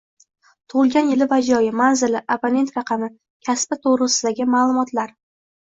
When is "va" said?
1.33-1.37